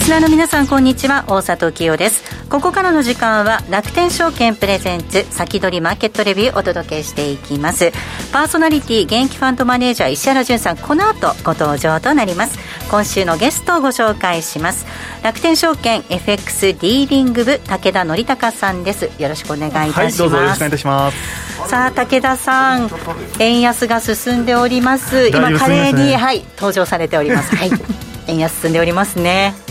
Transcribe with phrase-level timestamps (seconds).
[0.00, 1.26] リスナーの皆さんこんにちは。
[1.28, 2.48] 大里清です。
[2.48, 7.92] ここからの時間は楽天証券プレゼンツ先取りマーケットレビューお届けしていきます。
[8.32, 12.58] パーソナリティ現役ファンドマネージャー石原潤さんこの後ご登場となります。
[12.90, 14.86] 今週のゲストをご紹介します。
[15.22, 19.10] 楽天証券 FX ディーリング部武田則孝さんです。
[19.18, 21.68] よろしくお願いいたします、はい、どうぞよろしくお願いいたします。
[21.68, 22.90] さあ武田さん
[23.38, 25.28] 円安が進んでおります。
[25.28, 27.54] 今華麗に、はい登場されております。
[27.54, 27.70] はい。
[28.28, 29.69] 円安進んでおりますね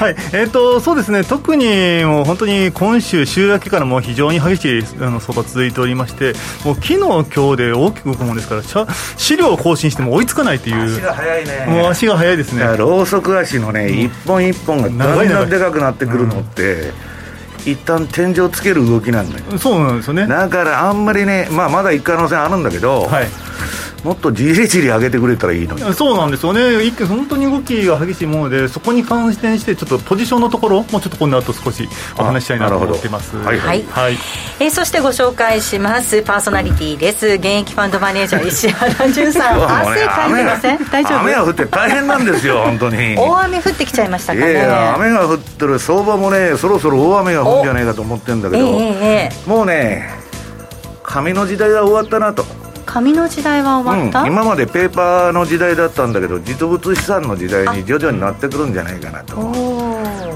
[0.00, 1.66] はい、えーと、そうですね、特に
[2.06, 6.32] もう本当に今週、週明けからも非常に激しいあの相場続いておりまして、
[6.64, 8.62] もう昨日今日で大きく動くものですから、
[9.18, 16.92] 資料を更新しても追いつかないという、足が速いね、もう足が速いですね、ローソク足のね、一本一本がだんだんでかくなってくるのって。
[17.66, 19.58] 一旦天井つける動きなんだよ。
[19.58, 20.26] そうなんですよね。
[20.26, 23.26] だからあんまりね、まあ、まだ行く可能性あるんだけど、はい、
[24.04, 25.94] もっとじりじり上げてくれたらいいのに。
[25.94, 33.36] そうなんですよね、一気本当に動きが激しいもので、そこに関連して、ちょっとポジションのところ、もうちょっとこの後少しお話したいなと思ってます。
[33.36, 33.84] はい、はい。
[33.90, 34.18] はい、
[34.58, 40.78] えー、そしてご紹介します、パーソナリティです、現役ファンドマネージャー、石原潤さん、汗かいてません？
[40.90, 41.20] 大丈夫？
[41.20, 43.16] 雨が降って大変なんですよ、本当に。
[43.16, 44.52] 大雨降ってきちゃいましたかね。
[44.52, 50.08] いや雨が降ってる、相場もね、そろそろ大雨が降るんじゃないかと思ってるんだけど、えー、もうね、
[51.02, 52.44] 紙の時代は終わったなと。
[52.90, 59.36] 紙の時代は終わった、うん、今までペーパーの時代だったんだけど実物資産の時代に徐々になってくるんじゃないかなと。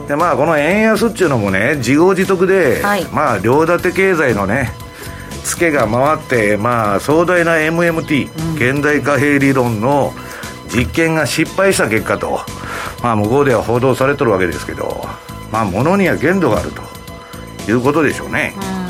[0.06, 4.70] でまあこの円安っていうのもね自業自得で、はい、まあ両立て経済のね
[5.42, 10.12] ツケが回ってまあ壮大な MMT、うん、現代貨幣理論の
[10.72, 12.38] 実験が失敗した結果と
[13.02, 15.04] まあ向こうでは報道されてるわけですけど
[15.50, 16.82] まあ物には限度があると
[17.68, 18.83] いうことでしょうね、うん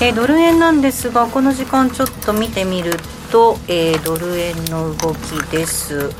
[0.00, 2.92] え、ドル円なんですがこの時間ちょっと見てみる
[3.32, 6.10] と、えー、ドル円の動きです。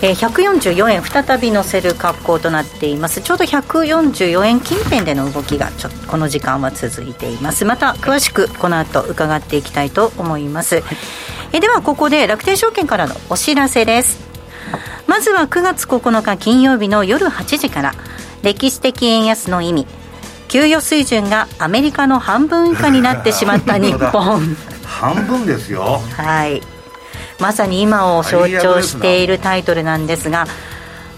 [0.00, 3.20] えー、144円再び乗せる格好となっています。
[3.20, 7.64] ちょうど144円近辺での動きがちょっとこの時間は続いています。
[7.64, 10.84] また詳しくこの後伺っていきたいと思います、はい、
[11.52, 14.20] えではここで楽天証券からのお知らせです。
[15.08, 17.94] まずは9月9日金曜日の夜8時から
[18.42, 19.86] 歴史的円安の意味
[20.52, 24.54] 給与水準がアメリカの半分以下になってしまった日本
[24.84, 26.00] 半分ですよ。
[26.14, 26.60] はい。
[27.40, 30.46] まさに今を象徴しているタイトルなんですが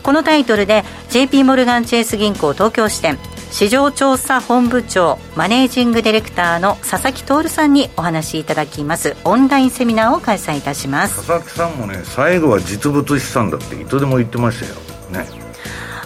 [0.04, 3.18] このタイトルで JP モルガンチェイス銀行東京支店
[3.50, 9.16] 市場調査本部長マネージングディレクターの佐々木徹さんにお話しいただきます。
[9.24, 11.16] オンラインセミナーを開催いたします。
[11.16, 15.24] 佐々木さんもね最後は実物資産だっていつでも言ってましたよ。
[15.24, 15.43] ね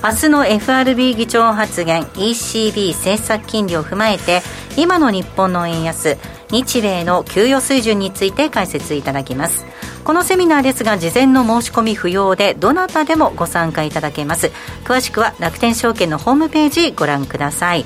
[0.00, 4.42] 明日の FRB 議長発言 ECB 政策金利を踏まえて
[4.76, 6.16] 今の日本の円安
[6.52, 9.66] 日米の給与水準について解説いただきます。
[10.04, 14.52] このセミナーですが事前の申し込み不要でどなたでもご参加いただけます。
[14.84, 17.84] 詳しくは楽天証券のホームページご覧ください。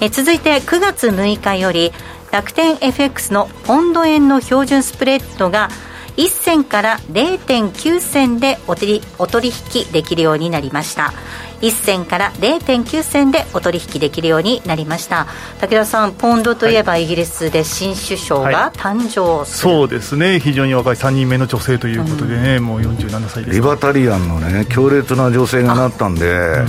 [0.00, 1.92] え続いて9月6日より
[2.32, 5.68] 楽天 FX のポンド円の標準スプレッドが
[6.16, 9.02] 1銭から0.9銭でお取
[9.48, 11.12] 引できるようになりました。
[11.60, 15.26] 1銭から0.9銭でお取引できるようになりました。
[15.60, 20.40] 武田さんポンドといえばイギリスで新首相が誕生する、はい、そうですね。
[20.40, 23.56] 非常に若い3人目の女性ということでね、うん、もう47歳です。
[23.56, 26.64] リバタリアンのね強烈な女性がなったんで、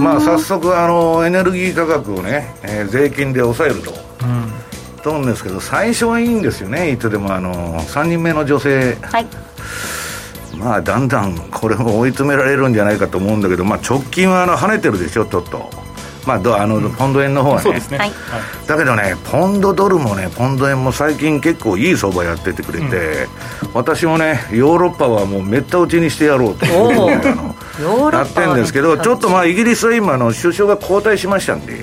[0.00, 3.92] まあ早速あのエネルギー価格をね、えー、税金で抑えると、
[4.22, 4.55] うん
[5.06, 6.90] と思うんですけど最初はいいんですよね。
[6.90, 9.26] いつでもあの3人目の女性、はい、
[10.56, 15.70] まあだんだんこれも追い詰められるんじゃないかと思うんだけど、まあ、直近はあの跳ねてるでしょちょっと。
[16.26, 17.80] まあ、あのポンド円の方はね、ね。
[18.66, 23.28] だけどね、ポンドドルもね、ポンド円も最近結構いい相場やっててくれて、
[23.62, 31.78] うん、私もね、ヨーロッパはもうめった打ちにしてやろうといやってるんですけど、ちょっとまあイギリスは今の首相が交代しましたんで、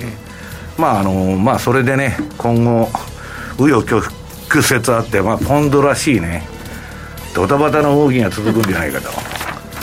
[0.76, 2.90] まああのまあ、それでね、今後、
[3.56, 6.46] 紆余曲折あって、まあ、ポンドらしいね、
[7.34, 9.34] ドタバタの動きが続くんじゃないかと。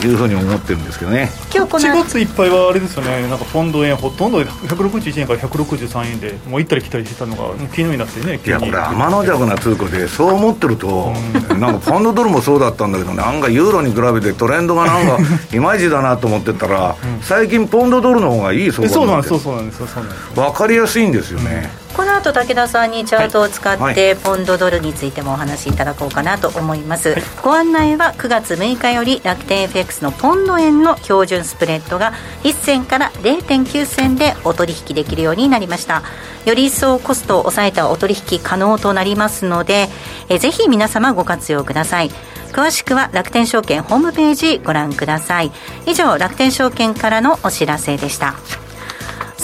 [0.07, 1.29] いうふうに思ってるんですけどね。
[1.53, 3.27] 今日この4月いっぱいはあれですよね。
[3.27, 11.13] なんかポンド円ほとんど161円から163円でもう行ったり来たりしてたのが昨日になってねいやこれ天の弱な通貨でそう思ってると、
[11.51, 20.33] うん、なんかポンドドルもそうだったんだけどなんかユーロに比べてトレンドがなんかいまいちだなと思ってたら、うん、最近ポンドドルの方がいいそうなんですそうなんですそうなんです。
[20.33, 36.01] 分かりやすいんですよね、うんこの後武田さんにチャートを使って、はい、ポンドドルについてもお話しいただこうかなと思います、はい、ご案内は9月6日より楽天 FX のポンド円の標準スプレッドが1銭から0.9銭でお取引できるようになりました。
[36.47, 39.87] より一層コストを抑えたお取引可能となりますので
[40.27, 42.09] えぜひ皆様ご活用ください。
[42.51, 45.51] 詳しくは楽天証券ホームページご覧ください。
[45.85, 48.33] 以上楽天証券からのお知らせでした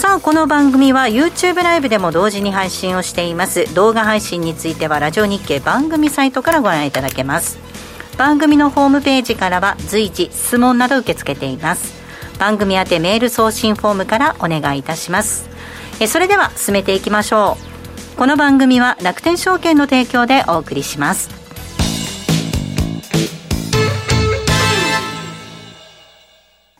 [0.08, 3.76] さあこの番組は YouTube ライブでも同時に配信をしています。
[3.76, 7.60] 動画配信についてはラジオ日経番組サイトからご覧いただけます。
[8.18, 11.94] 番組のホームページからは随時質問など受け付けています。
[12.40, 15.50] 番組宛てメール送信フォームからお願いいたします。
[16.00, 17.58] えそれでは進めていきましょ
[18.16, 18.18] う。
[18.18, 21.30] この番組は楽天証券の提供でお送りします。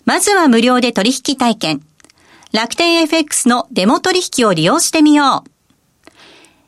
[0.06, 1.87] まずは無料で取引体験。
[2.58, 6.12] 楽天 FX のデモ取引を利用してみよう。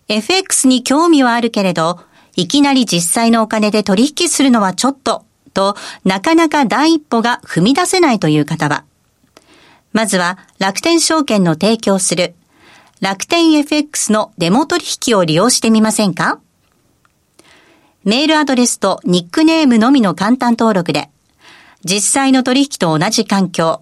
[0.08, 2.00] FX に興味はあるけれど、
[2.36, 5.26] いきなり実際のお金で取引するのはちょっと、
[5.56, 5.76] と
[6.06, 8.86] なかなか第一歩が踏み出せないという方は、
[9.92, 12.36] まずは楽天証券の提供する
[13.02, 16.40] 楽天 FX のデモ取引を利用してみませんか？
[18.04, 21.10] メールアドレスとニックネームのみの簡単登録で、
[21.84, 23.82] 実際の取引と同じ環境、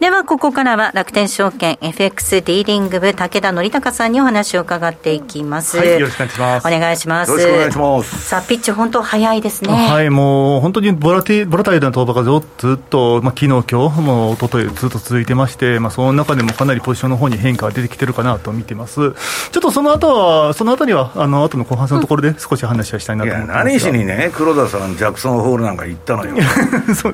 [0.00, 5.76] では、ここからは楽天証券 FX ディーリング部武田則孝さんにお話を伺っていきます。
[5.76, 6.66] はい、よろしくお願いします。
[6.66, 7.30] お願いします。
[7.30, 8.28] よろしくお願いします。
[8.30, 9.74] さあ、ピッチ本当早いですね。
[9.74, 18.94] はい、もう本当にボラティボラタイルな相場がずっと、まあ、昨日、今日も一昨日ずっと続いてまして、まあ、その中でもかなりポジションの方に変化が出てきてるかなと見てます。
[18.96, 26.36] ちょっとその後は、その後には、あの後の後半戦のところで少し話はしたいなと思って何しにね、黒田さん、ジャクソンホールなんか行ったのよ。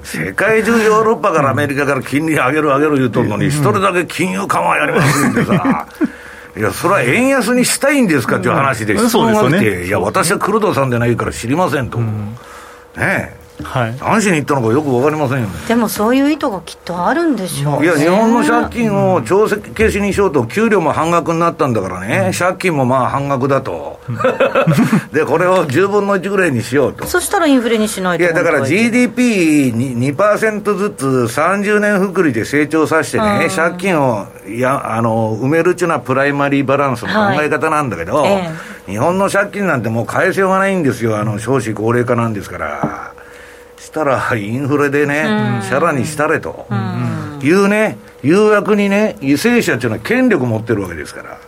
[0.04, 5.86] 世界中ヨーロッパからアメリカから金利上げる上げる言うとんのに、それだけ金融緩和やりますってさ。
[6.56, 11.98] いや、それは円安にしたいんですかっていう話で質問が来て、いや、私は黒田さんでないから知りませんと。
[11.98, 12.06] ね
[12.98, 13.45] え。
[13.62, 15.54] はい、何しに行ったのかよく分かりませんよね。
[15.66, 24.00] でもそういう意図がきっとあるんでしょう、ね、いや日本の借金を帳消しにしようと給料も半額になったんだからね、うん、借金もまあ半額だと、
[25.12, 27.06] でこれを10分の1ぐらいにしようと。
[27.06, 28.24] そしたらインフレにしないと。
[28.24, 38.50] いやだから GDP2% ずつ30年複利で成長させてね、借金をやあの埋めるっていうのはプライマリーバランスの考え方なんだけど、はいえ
[38.88, 41.18] え、日本の借金なんてもう返せようがないんですよ。
[41.18, 43.12] あの少子高齢化なんですから
[43.78, 46.66] したらインフレでね、シャラにしたれと、
[47.42, 51.38] いうね、誘惑にね、為政者っていうのは権力持ってるわけですから、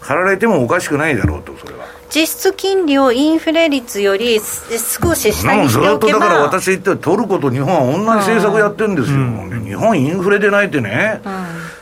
[0.00, 2.02] 貼られてもおかしくないだろうと、それは。
[2.14, 11.22] 実質金利をインフレ率より少し下にしてずっとだから私言ってトルコと日本は同じ政策やってるんですよ、うん、日本インフレでないってね、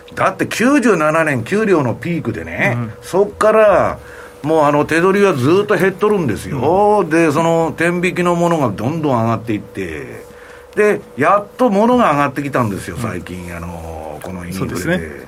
[0.08, 3.98] うん、だって97年給料のピークでね、うん、そっから
[4.42, 10.28] もうあの手取りはずっと減っとるんですよ、うん、でその天引きのものがどんどん上がっていって。
[10.74, 14.98] でやっと物が上がってきたんですよ最近、あのこのインフレで。
[14.98, 15.26] で、ね、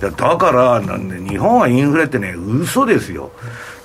[0.00, 3.32] だからなんで日本はインフレってね嘘ですよ。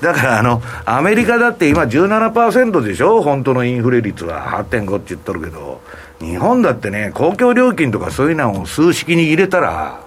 [0.01, 3.24] だからあのアメリカだって今17%でしょ？
[3.24, 4.63] 本当のインフレ率は。
[4.63, 5.82] 8.5って言っとるけど。
[6.20, 10.05] 日本だってね公共料金とかそういうのを数式に入れたら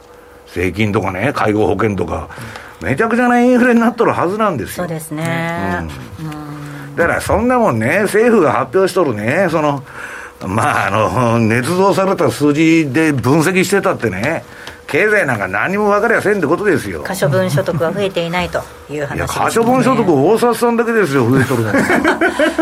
[0.54, 2.28] 税金とかね介護保険とか、
[2.83, 4.85] めちゃくちゃなインフレになっとるはずなんですよ。
[4.85, 5.88] そうですね。
[6.21, 9.83] うん、だからそんなもんね、政府が発表しとるね、その、
[10.47, 14.45] まあ、あの、捏造された数字で分析してたってね、
[14.87, 17.02] 経済なんか何も分かりゃせんってことですよ。
[17.05, 21.73] 可処分所得は増えていないという話いや、です、可処分所得、大札さんだけですよ、増えとるの。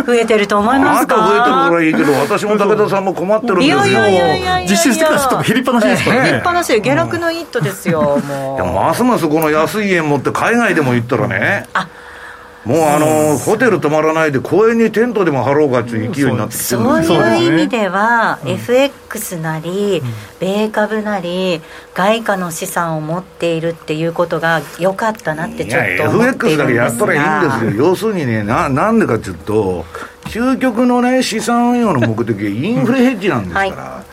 [0.07, 1.17] 増えてると思いまあすか？
[1.17, 3.87] んた増えてるからいいけど、私も武田さんも困ってるんですよ。
[3.87, 8.73] いや実質的な所得減りっぱなしですからね減りっぱなしで下落の一途ですよ、もいやう。
[8.75, 11.67] ますますこの安い円持って海外でも行ったらね、
[12.65, 17.27] もうあの、ホテル泊まらないで公園にテントでも張ろうかっていう勢いになってきてるんそう。
[17.27, 20.03] いう意味では、FX なり、
[20.41, 21.61] 米株なり、
[21.95, 27.87] 外貨の資産を持っているっていうことが良かったなっていちょっや、と思ってい FX だけるんですやったらいいんですよ。
[27.87, 29.85] 要するにね、ななんでかっていうと、
[30.27, 34.05] 究極のね、資産運用の目的はインフレヘッジなんですから。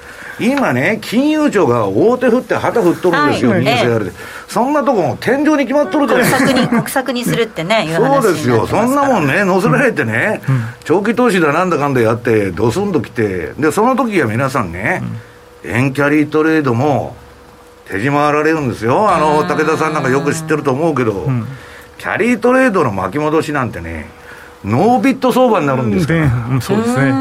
[0.42, 3.62] 今ね、金融庁が大手振って旗振っとるんですよ、はい。
[3.62, 4.12] ニュースやるで、
[4.48, 6.30] そんなとこも天井に決まっとるじゃないで。
[6.30, 6.40] すか。
[6.40, 9.32] 国策に国策にするってね、そうですよ、そんなもんね。
[9.32, 10.42] ね、乗せられてね、
[10.84, 15.02] 長期投資だなんだかんだやって、ドスンときて、で、その時は皆さんね、
[15.64, 17.16] 円キャリートレードも
[17.88, 21.30] 手締まられるんですよ、あの武田さんなんかよく知ってると思うけど、
[21.98, 24.10] キャリートレードの巻き戻しなんてね、
[24.64, 26.14] ノービット相場になるんですか？
[26.14, 26.26] でら。
[26.52, 27.12] うんそうですねそうで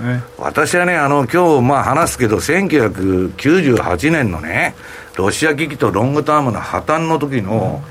[0.00, 4.74] すね私はね、あの、今日、まあ話すけど、1998年のね、
[5.16, 7.82] ロシア危機とロングタームの破綻の時の、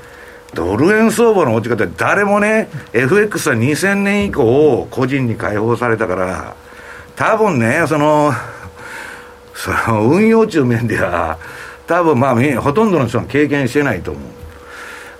[0.54, 6.54] ドル円相場の落ち方、誰もね、FX は2000年以降、個人に開放されたから、
[7.16, 8.32] 多分ね、その、
[9.54, 11.38] その運用中面では、
[11.86, 14.22] 多分まあみ、ほとんどの人は経験してないと思う。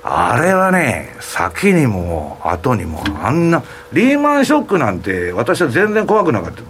[0.06, 6.62] あれはね、先にも後にも、あんな、リーマンショックなんて、私は全然怖くなかった。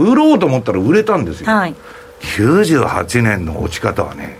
[0.00, 1.50] 売ろうと思ったら売れたんですよ。
[1.52, 1.74] はい。
[2.20, 4.38] 98年の落ち方はね、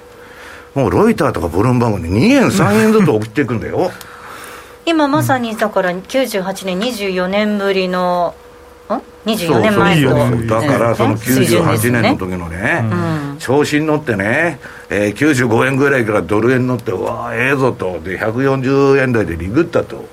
[0.74, 3.90] もうロイターとかブルームバーグで2円、3円ずつ送っていくんだよ。
[4.86, 8.47] 今まさにだから98年24年ぶりのん
[8.88, 13.36] 24年前そうとそうだからその水準です98ね年の時のね、ん。
[13.38, 20.08] 調子に乗ってね、えー95円ぐらいからドル円に乗って、うわー、ええぞと、で、140円台でリグったと、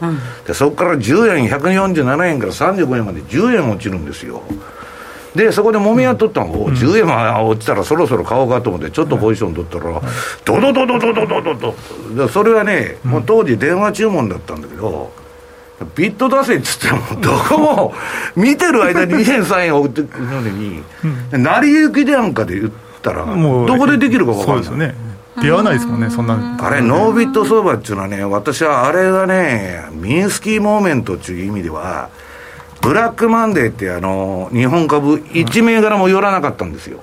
[0.46, 4.44] でそこから10円、147円から35円まで10円落ちるんですよ。
[5.36, 10.02] で、そこで揉み合っとったの、お10円は落ちたらそろそろ買おうかと思って、ちょっとポジション取ったら、
[10.46, 15.12] ドドドドドドドドドでそれはね、もう当時電話注文だったんだけど、
[15.96, 17.94] ビット出せっつっても、どこも
[18.36, 20.84] 見てる間に2円、3円送ってくるのに、
[21.32, 24.64] 成り行きでなんかで言ったら、もうどこでできるか分かんない。
[24.64, 24.96] そうですよね
[25.42, 32.08] 出会わないですもんねそんなあれ、ノービット相場っていうのはね、私はあれがね、ミンスキーモーメントっていう意味では、
[32.82, 37.02] ブラックマンデーってあの、日本株1銘柄も寄らなかったんですよ。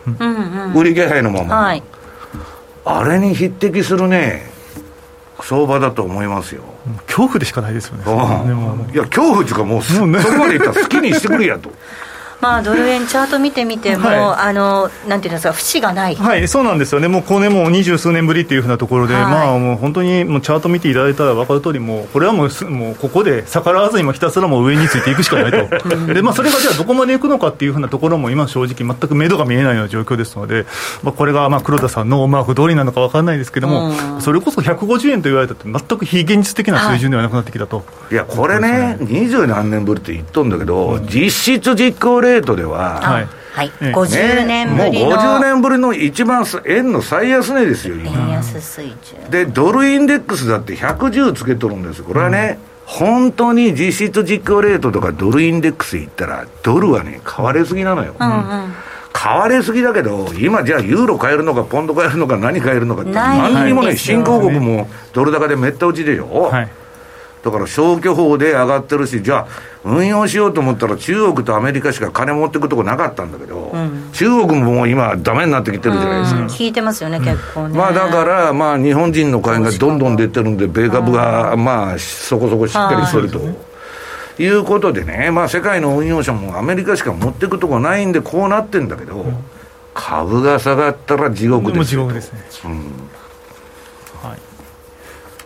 [0.75, 1.57] 売り気配のまま。
[1.57, 1.83] はい
[2.85, 4.50] あれに匹敵するね、
[5.45, 6.63] 相場だと思いますよ。
[7.07, 11.71] 恐怖でしかないですよねうんいや、恐怖っていうかもうす、もうねそこまでいったら好きにしてくれやと。
[12.43, 14.19] まあドル円チャート見てみても、はい。
[14.49, 16.17] あのなんていうんですか節がない。
[16.17, 19.23] はい、そうなんですよね、もうこれもう二十数年ぶりっていうふうなところで、はい。
[19.27, 25.69] まあもう本当にもうチャート見ていただいたら分かる通り、もうこれはもうすもうここで逆らわずにもひたすらもう上についていくしかないと、
[26.13, 30.67] でまあ、それがじゃあどこまでいくのかっていうふうなところも今、正直、全く目処が見えないような状況ですので、
[31.05, 37.85] まあ、これがまあ黒田さんの思惑通りなのか分からないですけれども、それこそ150円と言われたって、全く非現実的な水準ではなくなってきたと。
[38.11, 48.11] いや、これね、二十何年ぶりって言っとんだけど、実質実行レートでは、はいはい、ええ50年ぶりもう50の年ぶりの一番す円の最安値ですよ、今。
[48.11, 52.03] 円安水準で、ドルインデックスだって110つけとるんです。
[52.03, 58.15] これはね、本当に実質実行レートとかドルインデックスいったら、ドルはね、買われすぎなのよ。
[58.19, 58.75] うんうん
[59.15, 66.49] 買われすぎだけど、今じゃあユーロ買えるのか、ポンド買えるのか、何買えるのかって、何にもね、新興国もドル高でめった打ちでしょ。
[66.51, 66.69] はい
[67.43, 69.47] だから消去法で上がってるし、じゃあ、
[69.85, 73.75] 運用しようと思ったら、中国とアメリカしか金持ってくとこなかったんだけど、
[74.13, 76.41] 中国ももう今、ダメになってきてるじゃないですか。
[76.43, 77.77] 聞いてますよね、結構ね。
[77.77, 83.41] まあだから、まあ、日本人の買いがどんどん出てるんで、米株がまあそこそこしっかりしてると。
[84.39, 89.27] いうことでね、まあ、世界の運用者もアメリカしか持ってくとこないんで、こうなってんだけど、
[89.95, 92.41] 株が下がったら地獄ですよ地獄ですね。
[92.63, 93.22] はい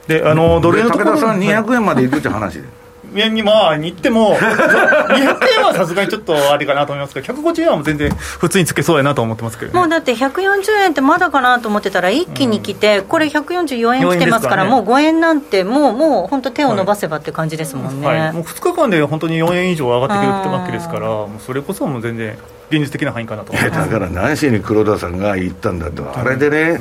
[0.06, 1.48] であのドルで円のところ武田さん、はい。
[1.48, 2.68] 200円までいくって話で、
[3.14, 14.70] 円にまあ、に行っても、 200円はさすがにちょっとあれかなと思いますけど、150円は全然普通につけそうやなと思ってますけど、ね、もうだって140円ってまだかなと思ってたら、一気に来て、これ144円来てますから、4円ですからね。
[14.70, 18.06] もう5円なんて、もう、もう本当、手を伸ばせばって感じですもんね。
[18.06, 22.36] はい、もう2日間で本当に4円以上上がってくるってわけですから、もうそれこそもう全然、
[22.70, 23.52] 現実的な範囲かなと。
[23.52, 23.90] 思います。
[23.90, 26.80] だから何しに黒田さんが言ったんだと、あれでね、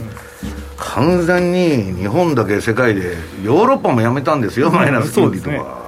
[0.77, 5.85] 完全に日本だけ世界で、ヨーロッパもやめたんですよ、マイナス金利とか。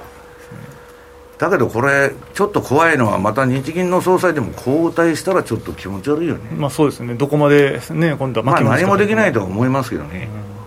[1.38, 6.40] だけどこれ、ちょっと怖いのは、また日銀の総裁でも交代したらちょっと気持ち悪いよね。
[6.56, 9.40] まあそうですね、どこまでね、今度はまあ何もできないと。
[9.40, 10.18] とは思いますけどね。
[10.18, 10.57] はい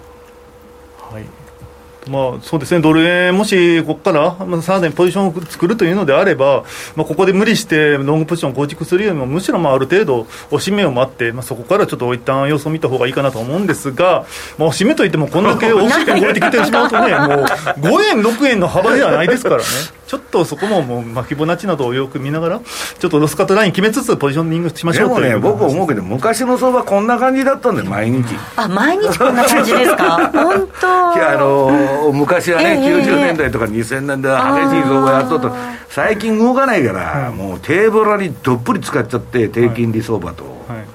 [2.08, 6.64] まあ、そうですね、ドル円、もしここから、まあ、さらにポジションを作るというのであれば、
[6.96, 14.26] まあ、ここで無理してロングポジションを構築するよりも、むしろまあある程度、押し目を待って、まあ、そこからちょっと一旦様子を見た方がいいかなと思うんですが、
[14.58, 19.64] まあ、押し目といっても、こんだけ大きく動いてきてしまうとね、もう5円、6円の幅ではないですからね、
[20.08, 22.60] ちょっとそこももう、まあ、フィボナッチなどをよく見ながら、
[23.00, 28.26] ちょっとロスカットライン決めつつ、ポジショニングしましょうというでもね、僕思うけど、昔の相場こんな感じだったんだよ、毎日。
[28.56, 30.32] あ毎日こんな感じですか？
[30.34, 30.88] 本当。
[30.88, 35.52] いやあのー昔はね、ええ90年代とか2000年代は激しい相場やっとった。
[35.90, 40.86] 最近動かないから、もうテーブルにどっぷり使っちゃって低金利相場と、はい。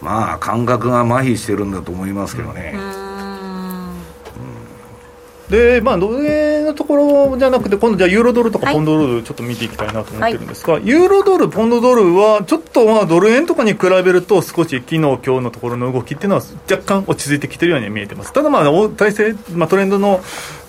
[0.00, 2.97] まあ感覚が麻痺してるんだと思いますけどね、うーん
[5.50, 18.32] で、まあ、ドル円のところじゃなくて、今度、じゃあ、ユーロドルとかはいポンドドル、ちょっと見ていきたいなと思ってるんですが、ユーロドル、ポンドドルは、ちょっとまあドル円とかに比べると、少し昨日今日のところの動きっていうのは、若干落ち着いてきてるように見えてます。
[18.32, 20.20] ただ、まあ、お体制、まあ、トレンドの、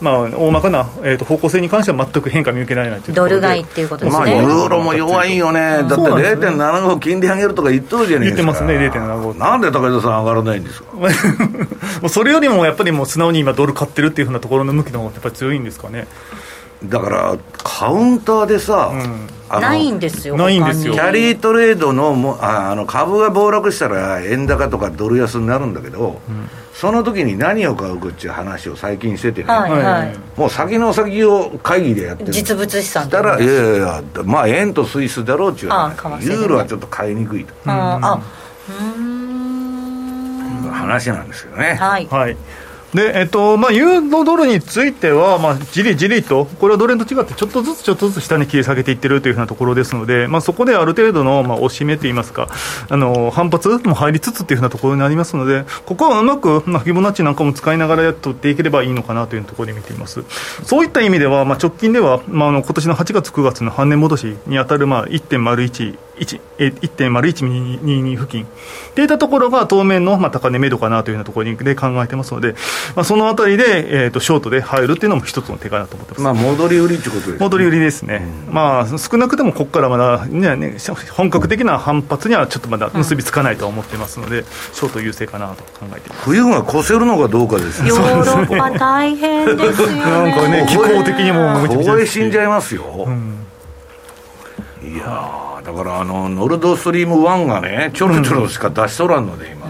[0.01, 3.36] まあ、大まかな、えー、と方向性に関しては全く変化見受けられないというところで。
[3.36, 6.48] ドル買いっていうことですまあね、ユーロも弱いよね、だってそうなんですね。
[6.48, 8.89] 0.75金利上げるとか言っとるじゃないですか、言ってますね。
[8.89, 11.08] 0.75なんで高田さん上がらないんですか、 も
[12.03, 16.08] うそれよりもやっぱりもう素直に今、ドル買ってるっていうふうなところの向きの方がやっぱり強いんですかね。
[16.86, 19.00] だからカウンターでさ、ん。
[19.01, 20.94] あのないんですよないんですよ。
[20.94, 26.22] キャリートレードのもああの株が暴落したら円高とかドル安になるんだけど、
[26.74, 32.32] その時に何を買うかっていう話を最近しててね、はいはい、はいもう先の先を会議でやってる。
[32.32, 36.25] 実物資産したらいやいやいやまあ円とスイスだろうっていう話。
[36.25, 37.53] ユーロはちょっと買いにくいと。
[37.65, 38.22] ああ
[38.70, 39.20] うーん。
[40.72, 42.06] 話なんですよね、はい。
[42.08, 42.38] はい
[42.93, 52.50] でえっとまあ、ユーロドルについては、まあ、じりじりと、これはドル円と違って、ちょっとずつちょっとずつ下に切り下げていってるというふうなところですので、まあ、そこである程度の、まあ、押し目といいますか、
[52.89, 60.24] あの反発も入りつつというふうなところになりますので、ここはうまく、まあ、フィボナッチなんかも使いながらやっていければいいのかなというところで見ています。
[60.63, 68.45] そういった意味では、まあ、直近では、まあ、あの今年の8月、9月の半年戻しに当たる、まあ、1.01、1.0122付近。
[68.45, 68.47] っ
[68.93, 72.53] ていったところが当面の、まあ、高値目処かなというようなところで考えてますので、
[72.95, 76.21] まあ、そのあたりで、えー、とショートで入るっていうのも一つの手かなと思ってます。
[76.21, 80.77] まあ戻り売りってことです、ね、戻り売りですね、まあ、少なくともここからまだ、ねね、
[81.12, 86.21] 本格的な反発にはちょっとまだ結びつかないとは思ってますので、ショート優勢かなと考えています。
[86.23, 87.89] 冬が越せるのかどうかですね。
[87.89, 89.99] ヨーロッパ大変ですよね。
[90.01, 93.45] なんかね気候的にもめちゃくちゃここで死んじゃいますよ、うん。
[94.84, 95.38] いやー
[95.69, 99.67] だからあのノルドストリーム1がねちょろちょろしか出しとらんので今、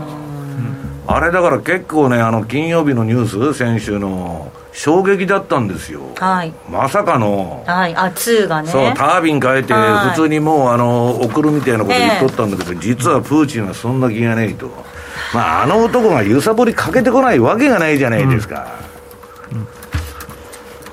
[1.08, 6.04] あれだから結構ねあの金曜日のニュース先週の衝撃だったんですよ。
[6.16, 6.54] はい。
[6.70, 7.66] まさかの。
[7.68, 7.96] はい。
[7.96, 8.70] あ2がね。
[8.70, 10.10] そうタービン変えてはい。
[10.12, 14.70] 普通にもうあの送るみたいなこと言っとったんだけど、実はプーチンはそんな気がねえと、
[15.34, 18.80] まあ、あの男が揺さぶりかけてこないわけがないじゃないですか、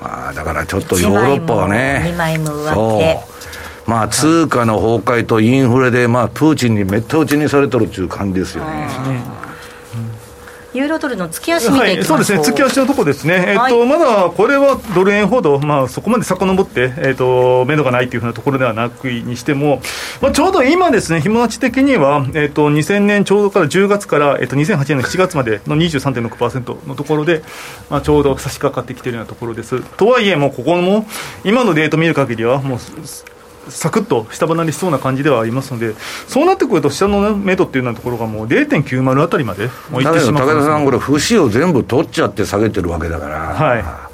[0.01, 2.03] まあ、だからちょっとヨーロッパはね。
[2.07, 3.19] 2枚も上手って。
[3.21, 3.37] そう
[3.87, 8.87] まあ通貨の崩壊とインフレで、まあ、プーチンにめった打ちにされとるっていう感じですよね、
[10.73, 19.81] ユーロドルの月足見はい、ていきましょう、そうですね、月足のとこですね、えっとはいまだこれはドル円ほど、まあ、そこまで遡って、えっと目処がないというふうなところではなくにしても、
[20.21, 27.41] まあ、ちょうど今ですね、日もち的には、えっと2000年ちょうどから10月から、えっと2008年の7月までの23.6%のところで、
[27.89, 29.81] まあ、ちょうど差し掛かってきているようなところです。
[29.95, 31.07] とはいえ、もうここも、
[31.45, 32.79] 今のデート見る限りは、もう、
[33.69, 35.93] サクッと下離れしそうな感じではありますので、
[36.27, 40.47] そうなってくると、下の目処っていうようなところがもう0.90あたりまでもういってしまう。
[40.47, 44.07] 武田さん、これ、節を全部取っちゃって下げてるわけだから、は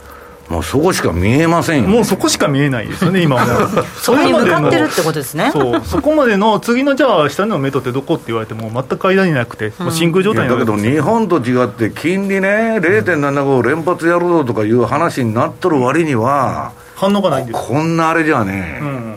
[0.50, 3.70] もうそこしか見えませんよ、もうそこしか見えないですよね、今は。
[3.70, 3.86] もう。
[3.96, 5.50] そこに向かってるってこことですね。
[5.52, 17.68] そう、そこまでの次のじゃあ、下の目処ってどこって言われても、全く間になくて、もう真空状態になるいやだけど日本と違って、金利ね、0.75連発やるぞとかいう話になっとる割には、反応がないんです。
[17.68, 19.13] こんなあれじゃね、うん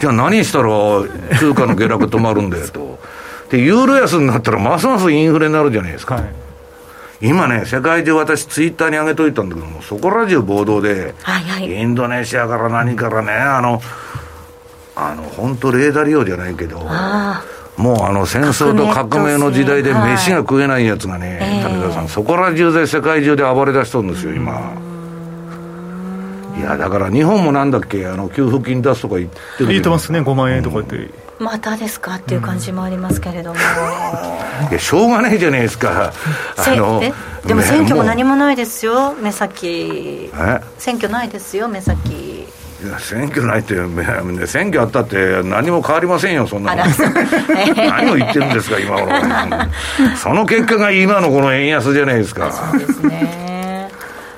[0.00, 0.68] じゃあ何したら
[1.38, 2.98] 通貨の下落止まるんだよと。
[3.50, 6.16] で、ユーロ安になったらますますインフレになるじゃないですか。
[6.16, 6.24] はい
[7.22, 13.82] 今ね、世界中私ツイッターに上げといたんだけども、そこら中暴動で、はいはいインドネシアから何からね、あの、
[14.96, 17.44] あの、本当レーダー利用じゃないけど、あ
[17.76, 24.72] もうあの戦争と革命の時代ではい飯が食えないやつがね、ええ武田さん、そこら中で世界中で暴れ出しとるんですよ、今。
[26.58, 31.10] いや、だから日本もなんだっけ、あの給付金出すとか言ってる言ってますね、5万円とか言って。
[31.38, 36.12] あまたですかっていう感じもありますけれども、いや、しょうがないじゃないですか。
[36.56, 40.30] せえでもね選挙も何ももないですよ目先
[40.76, 42.46] 選挙ないですよ目先
[42.82, 43.74] いや選挙ないって、
[44.46, 46.82] 選挙あったって何も変わりませんよ、そんなの。
[47.76, 49.12] 何を言ってるんですか、今頃。
[50.16, 52.50] その結果が今のこの円安じゃないですか。
[52.50, 53.59] そうですね。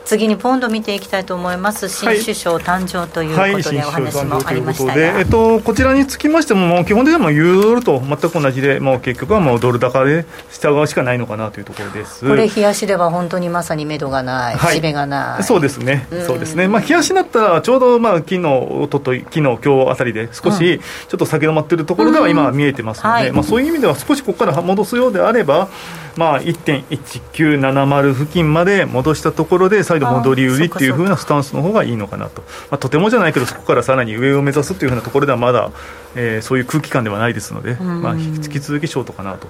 [0.04, 1.88] 次にポンド見ていきたいと思います。
[1.88, 12.26] 新首相誕生ということで、お話もありましたで、えっと、こちらにつきましても、もう基本的にはユーロと全く同じで、もう結局はもうドル高で従うしかないのかなというところです。
[12.26, 25.68] これ、冷やしでは本当にまさに目処がない、はい、しべがない、そうですね、そうですね、まあ、冷やしになったら、ちょうど、まあ、昨日おととい、昨日今日あたりで、少しちょっと先止まっているところでは今、見えてますので、はい、まあ、そういう意味では、少しここから戻すようであれば、
[26.16, 35.70] まあ、1.1970付近まで戻したところで、再度戻り売りっていうふうなスタンスの方がいいのかなと、まあ、とてもじゃないけど、そこからさらに上を目指すというふうなところではまだ、
[36.14, 39.48] えー、そういう空気感ではないですので、まあ、引き続きショートかなと。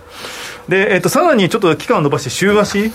[0.68, 2.92] で、えーと、さらにちょっと期間を延ばして、週足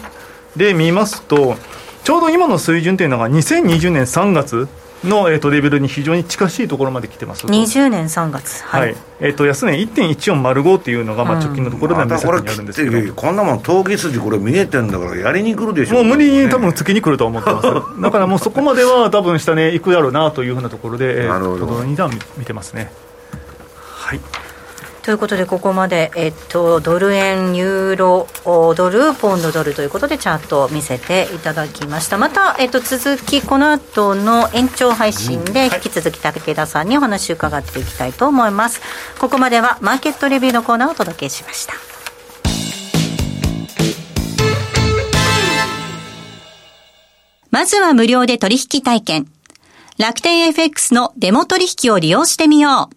[0.56, 1.58] で見ますと、
[2.04, 4.68] ちょうど今の水準というのが、2020年3月。
[5.04, 7.46] の、えーと、レベルに非常に近しいところまで来てます。
[7.46, 15.96] 20年3月、はい、はい、えーと、安値1.1405っていうのが、まあ、直近のところで目先にあるんですけど、うん、こんなもん、峠筋、これ見えてんだから、やりに来るでしょ。
[15.96, 17.68] もう無理に多分、月に来ると思ってます、
[18.02, 21.96] だからもうそこまでは、多分下値行くやろうなというふうなところで、えー、ところに
[22.38, 22.92] 見てますね。
[24.08, 24.47] はい
[25.08, 28.28] ということで、ここまで、えっと、ドル円、ユーロ、
[28.76, 32.18] ドル、ポンドドルということで、チャートを見せていただきました。
[32.18, 38.82] また、えっと、続き、この後の延長配信で、引き続き武田さんにお話を伺っていきたいと思います。
[39.18, 41.74] ここまでは、マーケットレビューのコーナーをお届けしました。
[47.50, 49.28] まずは無料で取引体験。
[49.98, 52.97] 楽天 FX のデモ取引を利用してみよう。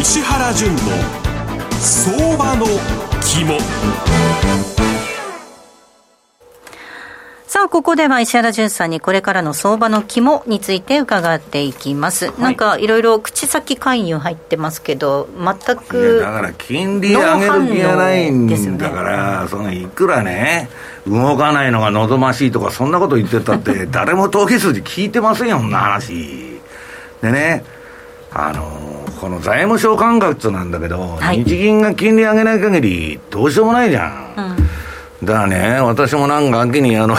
[0.00, 0.78] 石原淳の
[1.80, 2.66] 相場の
[3.20, 3.58] 肝
[7.48, 12.26] さあ、ここでは石原淳さんにこれからの相場の肝について伺っていきます。
[12.26, 16.20] はい、なんかいろいろ口先介入入ってますけど、全く。
[16.20, 20.68] だから金利上げる気がないんだから、ね、そのいくらね、
[21.08, 26.60] 動かないのが望ましいとか、そんなこと言ってたって、 誰も統計数字聞いてませんよ、そんな話。
[27.20, 27.64] でね、
[28.30, 28.87] あの
[29.18, 34.56] この財務省感覚なんだけど、はい、日銀が金利上げない限り、どうしようもないじゃん。
[35.20, 37.16] うん、だからね、私もなんか秋にあの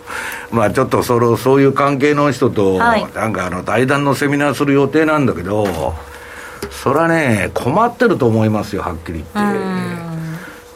[0.52, 5.94] まあちょっとそのそういう関係の人と、なんかあの対談のセミナーする予定なんだけど、
[6.70, 10.07] それはね、困ってると思いますよ、はっきり言って。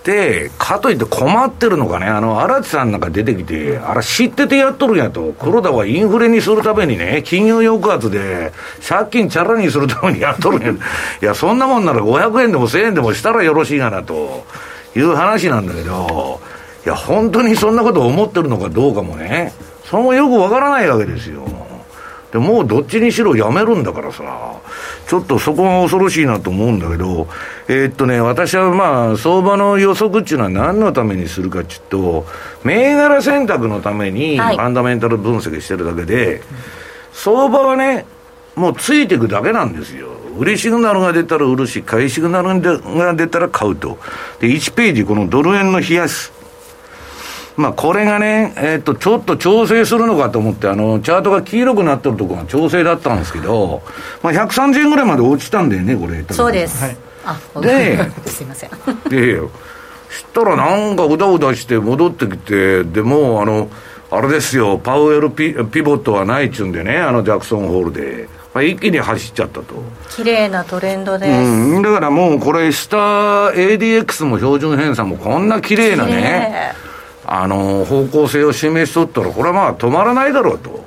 [0.04, 5.32] で、かといって困ってるのがね、あの、荒地さんなんか出てきて、あら、知っててやっとるんやと。
[5.38, 8.52] 黒田はインフレにするためにね、金融抑圧で、
[8.86, 10.72] 借金チャラにするためにやっとるんや。
[10.72, 14.44] いや、そんなもんなら500円でも1000円でもしたらよろしいがな、と
[14.96, 16.40] いう話なんだけど、
[16.84, 19.52] いや、本当にそんなこと思ってるのかどうかもね、
[19.84, 21.44] それもよくわからないわけですよ。
[22.32, 24.24] でもうどっちにしろやめるんだからさ、
[25.06, 27.28] ちょっとそこが恐ろしいなと思うんだけど、
[27.68, 32.26] えー、っとね、私はまあ、相場の予測っていうのは何のためにするかっていうと、
[32.64, 36.40] 銘柄選択のために、ファンダメンタル分析してるだけで、はい、
[37.12, 38.06] 相場はね、
[38.56, 40.08] もうついていくだけなんですよ。
[40.38, 43.98] 売りシグナルが出たら売るし、買いシグナルが出たら買うと。
[44.40, 46.32] で、1ページ、このドル円の冷やし。
[47.56, 53.82] まあ、これがね、えっと、ちょっと調整するのかと思って、あの、チャートが黄色くなってるところが調整だったんですけど、
[54.22, 56.24] まあ、130円ぐらいまで落ちたんだよね、これ。
[56.30, 56.82] そうです。
[56.82, 58.70] はい、あ、で、 すいません。
[59.08, 59.40] で、
[60.10, 63.68] したらなんかうだうだして戻ってきて、でもあの、
[64.10, 68.28] あれですよ、パウエルピピボットはないっちゅうんでね、あのジャクソンホールで。
[68.54, 72.96] まあ、一気に走っちゃったと綺麗なトレンドです、うん、だからもうこれ下
[73.48, 76.74] ADX も標準偏差もこんな綺麗なね
[77.24, 80.84] あの方向性を示しとったらこれはまあ止まらないだろうと、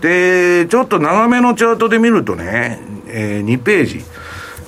[0.00, 4.04] でちょっと長めのチャートで見るとね、えー、2ページ。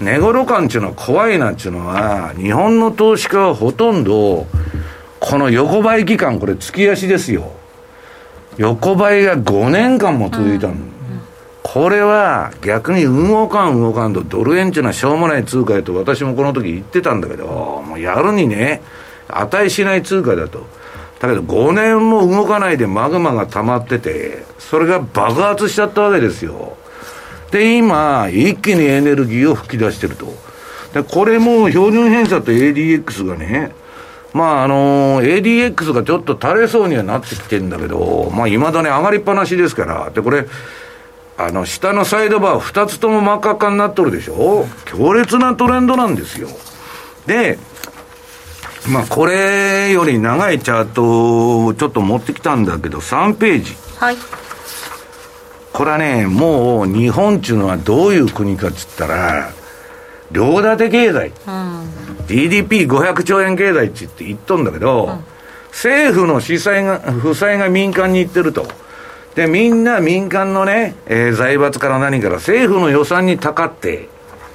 [0.01, 4.46] 値頃感っていうのは怖いなんていうのは日本の投資家はほとんど
[5.20, 7.53] この横ばい期間これ月足ですよ。
[8.59, 10.90] 横ばいが5年間も続いたの、うん。
[11.62, 17.46] これは逆に動かん動かんとドル円っていうのはしょうもない通貨やと私もこの時言ってたんだけど、
[17.87, 18.83] もうやるにね、
[19.29, 20.66] 値しない通貨だと。
[21.22, 26.76] だけど5年も動かないでマグマが溜まってて、それが爆発しちゃったわけですよ。
[27.52, 30.26] で、今、一気にエネルギーを吹き出してると。
[30.94, 33.72] で、これも標準偏差と ADX がね、
[34.32, 40.46] まああのー、ADX がちょっと垂れそうにはなってきてんだけど、まあいまだに上がりっぱなしですから、で、これ、
[41.38, 44.66] あの、下のサイドバー2つとも真っ赤っかになっとるでしょ？
[44.87, 46.48] 強烈なトレンドなんですよ。
[47.26, 47.58] で、
[48.88, 53.76] まあ、これより長いチャートをちょっと持ってきたんだけど、3ページ。
[53.98, 54.16] はい。
[55.72, 59.50] これはね、もう日本っていうのはどういう国かっつったら、
[60.32, 61.32] 両立て経済。
[61.46, 61.88] うん、
[62.26, 65.24] GDP500 兆円経済って言って言っとんだけど、うん、
[65.70, 68.66] 政府の負債が、負債が民間に行ってると。
[69.34, 74.08] で、みんな民間のね、えー、財閥から何から政府の予算にたかって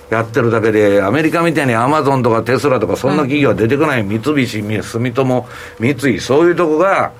[0.09, 5.47] やってるだけで、アメリカみたいにアマゾンとかテスラとかそんな企業は出てこない、三菱、住友、
[5.79, 7.11] 三井、そういうとこが、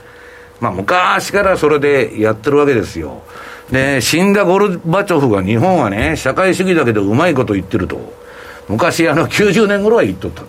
[0.60, 3.21] まあ昔からそれでやってるわけですよ。
[3.71, 8.15] で、死んだゴルバチョフが日本はね、社会主義だけどうまいこと言ってると。
[8.69, 10.43] 昔あの90年頃は言っとった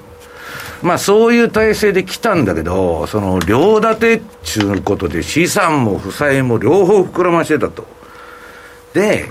[0.82, 7.84] まあそういう体制で来たんだけど、その両立てっちゅうことで資産も負債も両方膨らましてたと。
[8.94, 9.28] で、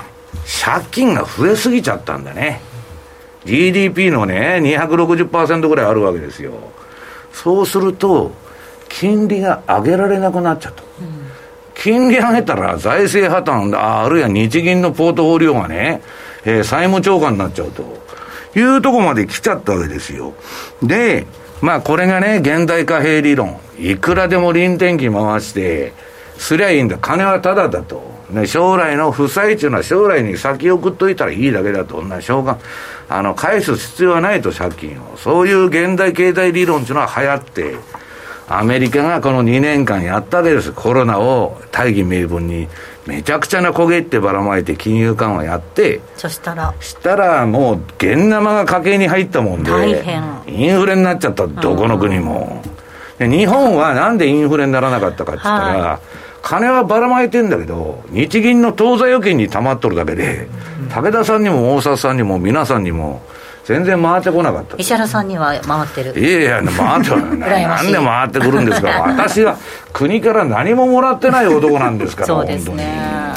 [0.63, 2.62] 借金が増えすぎちゃったんだね。
[3.47, 6.51] GDP のね、260%ぐらいあるわけですよ。
[7.31, 8.31] そうすると、
[8.89, 10.83] 金利が上げられなくなっちゃった。
[10.83, 11.31] うん、
[11.73, 16.01] 金利上げたら財政破綻あ、あるいは日銀のポートフォリオがね、
[16.43, 18.05] えー、債務超過になっちゃうと。
[18.55, 20.33] いうとこまで来ちゃったわけですよ。
[20.81, 21.25] で、
[21.62, 23.60] まあこれがね、現代貨幣理論。
[23.79, 25.93] いくらでも臨転機回して、
[26.38, 26.97] すりゃいいんだ。
[26.97, 28.16] 金はただだと。
[28.29, 32.01] ね、将来の負債っていうのは将来に先送っといたらいいだけだと。
[32.01, 32.57] な、しょうが、
[33.09, 35.17] あの、返す必要はないと、借金を。
[35.17, 37.75] そういう現代経済理論っていうのは流行って、
[38.49, 40.71] アメリカがこの2年間やったわけです。
[40.71, 42.67] コロナを大義名分に
[43.07, 49.71] めちゃくちゃな焦げってばらまいて金融緩和やってそしたらしたらもう現生が家計に入ったもんで
[50.47, 52.61] インフレになっちゃったどこの国も、
[53.17, 55.99] で日本はなんでインフレにならなかったかって言ったら、はい、
[56.47, 60.47] 金はばらまいてんだけど日銀の当座預金に溜まっとるだけで、
[60.89, 63.21] 武田さんにも大沢さんにも皆さんにも
[63.65, 64.77] 全然回ってこなかった。
[64.77, 66.17] 石原さんには回ってる。
[66.17, 67.63] いやいや回ってな い。
[67.67, 68.88] なんで回ってくるんですか。
[69.07, 69.57] 私は
[69.91, 73.33] 国から何ももらってない男なんですからそうですね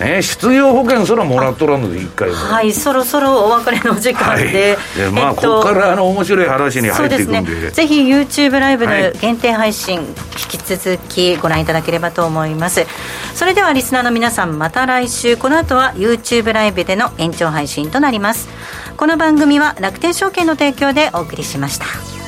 [0.00, 7.54] ね、失業保険すらもらっとらんので1回はいそろそろお別れの時間で、はい、でまあ、えっと、ここからあの面白い話に入っていくんで。
[7.54, 10.14] で、ね、ぜひ YouTube ライブの限定配信、はい、引
[10.48, 12.86] き続きご覧いただければと思います。
[13.34, 15.36] それではリスナーの皆さんまた来週。
[15.36, 18.48] この後は YouTube ライブでの延長配信となります。
[18.96, 22.19] この番組は楽天証券の提供でお送りしました。